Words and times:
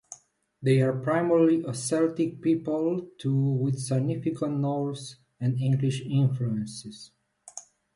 They 0.63 0.81
are 0.81 0.99
primarily 0.99 1.63
a 1.63 1.75
Celtic 1.75 2.41
people, 2.41 3.11
though 3.23 3.51
with 3.51 3.77
significant 3.77 4.59
Norse 4.59 5.17
and 5.39 5.61
English 5.61 6.01
influences. 6.09 7.11